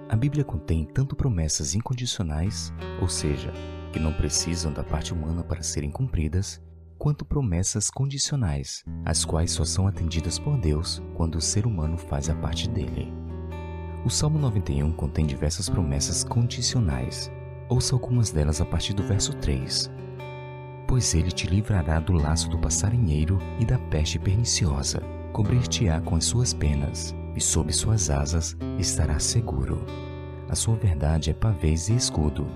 A 0.09 0.16
Bíblia 0.16 0.44
contém 0.44 0.85
tanto 0.85 1.16
promessas 1.16 1.74
incondicionais, 1.74 2.72
ou 3.00 3.09
seja, 3.09 3.52
que 3.92 4.00
não 4.00 4.12
precisam 4.12 4.72
da 4.72 4.83
parte 4.83 5.12
humana 5.12 5.44
para 5.44 5.62
serem 5.62 5.90
cumpridas, 5.90 6.61
quanto 6.98 7.24
promessas 7.24 7.90
condicionais, 7.90 8.85
as 9.05 9.24
quais 9.24 9.52
só 9.52 9.64
são 9.64 9.87
atendidas 9.87 10.38
por 10.38 10.59
Deus 10.59 11.02
quando 11.14 11.37
o 11.37 11.40
ser 11.40 11.66
humano 11.66 11.96
faz 11.96 12.28
a 12.28 12.35
parte 12.35 12.68
dele. 12.68 13.12
O 14.05 14.11
Salmo 14.11 14.38
91 14.38 14.92
contém 14.92 15.26
diversas 15.26 15.68
promessas 15.68 16.24
condicionais. 16.24 17.31
Ouça 17.68 17.94
algumas 17.94 18.31
delas 18.31 18.61
a 18.61 18.64
partir 18.64 18.94
do 18.94 19.02
verso 19.02 19.33
3 19.37 19.90
pois 20.92 21.14
ele 21.14 21.33
te 21.33 21.46
livrará 21.46 21.98
do 21.98 22.12
laço 22.12 22.50
do 22.50 22.59
passarinheiro 22.59 23.38
e 23.59 23.64
da 23.64 23.78
peste 23.78 24.18
perniciosa. 24.18 25.00
Cobrir-te-á 25.33 26.02
com 26.02 26.16
as 26.16 26.26
suas 26.26 26.52
penas, 26.52 27.14
e 27.35 27.40
sob 27.40 27.72
suas 27.72 28.11
asas 28.11 28.55
estarás 28.78 29.22
seguro. 29.22 29.87
A 30.50 30.55
sua 30.55 30.76
verdade 30.76 31.31
é 31.31 31.33
pavês 31.33 31.88
e 31.88 31.96
escudo. 31.96 32.46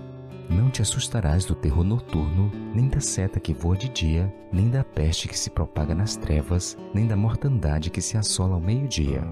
Não 0.48 0.70
te 0.70 0.80
assustarás 0.80 1.44
do 1.44 1.54
terror 1.54 1.84
noturno, 1.84 2.50
nem 2.74 2.88
da 2.88 3.00
seta 3.00 3.40
que 3.40 3.52
voa 3.52 3.76
de 3.76 3.88
dia, 3.88 4.32
nem 4.52 4.70
da 4.70 4.84
peste 4.84 5.26
que 5.26 5.38
se 5.38 5.50
propaga 5.50 5.94
nas 5.94 6.16
trevas, 6.16 6.76
nem 6.94 7.06
da 7.06 7.16
mortandade 7.16 7.90
que 7.90 8.00
se 8.00 8.16
assola 8.16 8.54
ao 8.54 8.60
meio-dia. 8.60 9.22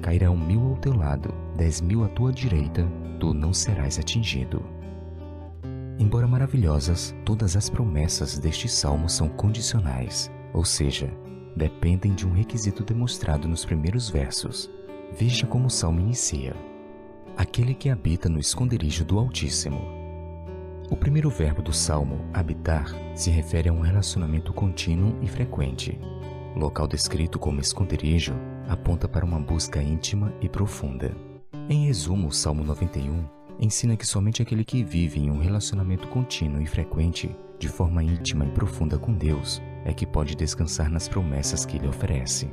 Cairão 0.00 0.36
mil 0.36 0.70
ao 0.70 0.76
teu 0.76 0.96
lado, 0.96 1.34
dez 1.56 1.80
mil 1.80 2.04
à 2.04 2.08
tua 2.08 2.32
direita, 2.32 2.86
tu 3.20 3.34
não 3.34 3.52
serás 3.52 3.98
atingido. 3.98 4.62
Embora 5.98 6.26
maravilhosas, 6.26 7.14
todas 7.24 7.56
as 7.56 7.70
promessas 7.70 8.38
deste 8.38 8.68
salmo 8.68 9.08
são 9.08 9.28
condicionais, 9.28 10.30
ou 10.52 10.64
seja, 10.64 11.12
dependem 11.56 12.14
de 12.14 12.26
um 12.26 12.32
requisito 12.32 12.82
demonstrado 12.82 13.46
nos 13.46 13.64
primeiros 13.64 14.10
versos. 14.10 14.70
Veja 15.16 15.46
como 15.46 15.66
o 15.66 15.70
salmo 15.70 16.00
inicia: 16.00 16.56
Aquele 17.36 17.74
que 17.74 17.90
habita 17.90 18.28
no 18.28 18.40
esconderijo 18.40 19.04
do 19.04 19.18
Altíssimo. 19.18 20.03
O 20.90 20.96
primeiro 20.96 21.30
verbo 21.30 21.62
do 21.62 21.72
salmo, 21.72 22.20
habitar, 22.32 22.94
se 23.14 23.30
refere 23.30 23.68
a 23.68 23.72
um 23.72 23.80
relacionamento 23.80 24.52
contínuo 24.52 25.16
e 25.22 25.26
frequente. 25.26 25.98
Local 26.54 26.86
descrito 26.86 27.38
como 27.38 27.60
esconderijo 27.60 28.34
aponta 28.68 29.08
para 29.08 29.24
uma 29.24 29.40
busca 29.40 29.82
íntima 29.82 30.32
e 30.40 30.48
profunda. 30.48 31.16
Em 31.68 31.86
resumo, 31.86 32.28
o 32.28 32.32
Salmo 32.32 32.62
91 32.62 33.24
ensina 33.58 33.96
que 33.96 34.06
somente 34.06 34.42
aquele 34.42 34.64
que 34.64 34.84
vive 34.84 35.20
em 35.20 35.30
um 35.30 35.38
relacionamento 35.38 36.06
contínuo 36.08 36.60
e 36.60 36.66
frequente, 36.66 37.34
de 37.58 37.68
forma 37.68 38.02
íntima 38.02 38.44
e 38.44 38.50
profunda 38.50 38.98
com 38.98 39.12
Deus, 39.12 39.62
é 39.84 39.92
que 39.94 40.06
pode 40.06 40.34
descansar 40.34 40.90
nas 40.90 41.08
promessas 41.08 41.64
que 41.64 41.78
ele 41.78 41.88
oferece. 41.88 42.50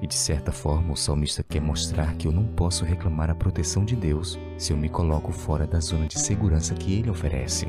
E 0.00 0.06
de 0.06 0.14
certa 0.14 0.52
forma, 0.52 0.92
o 0.92 0.96
salmista 0.96 1.42
quer 1.42 1.60
mostrar 1.60 2.14
que 2.16 2.28
eu 2.28 2.32
não 2.32 2.44
posso 2.44 2.84
reclamar 2.84 3.30
a 3.30 3.34
proteção 3.34 3.84
de 3.84 3.96
Deus 3.96 4.38
se 4.58 4.72
eu 4.72 4.76
me 4.76 4.88
coloco 4.88 5.32
fora 5.32 5.66
da 5.66 5.80
zona 5.80 6.06
de 6.06 6.18
segurança 6.18 6.74
que 6.74 6.98
ele 6.98 7.10
oferece. 7.10 7.66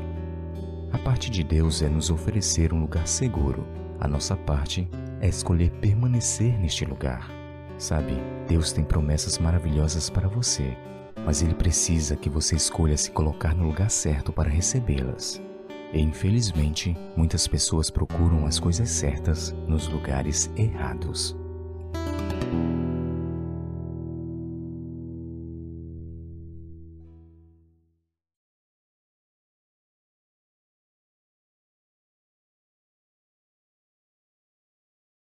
A 0.92 0.98
parte 0.98 1.30
de 1.30 1.42
Deus 1.42 1.82
é 1.82 1.88
nos 1.88 2.10
oferecer 2.10 2.72
um 2.72 2.80
lugar 2.80 3.06
seguro. 3.06 3.66
A 4.00 4.06
nossa 4.06 4.36
parte 4.36 4.88
é 5.20 5.28
escolher 5.28 5.70
permanecer 5.70 6.58
neste 6.58 6.84
lugar. 6.84 7.30
Sabe, 7.78 8.14
Deus 8.46 8.72
tem 8.72 8.84
promessas 8.84 9.38
maravilhosas 9.38 10.10
para 10.10 10.28
você, 10.28 10.76
mas 11.24 11.42
Ele 11.42 11.54
precisa 11.54 12.16
que 12.16 12.28
você 12.28 12.56
escolha 12.56 12.96
se 12.96 13.10
colocar 13.10 13.54
no 13.54 13.66
lugar 13.66 13.90
certo 13.90 14.32
para 14.32 14.50
recebê-las. 14.50 15.40
E 15.92 16.00
infelizmente, 16.00 16.96
muitas 17.16 17.46
pessoas 17.46 17.90
procuram 17.90 18.46
as 18.46 18.58
coisas 18.58 18.88
certas 18.90 19.52
nos 19.66 19.88
lugares 19.88 20.50
errados. 20.56 21.36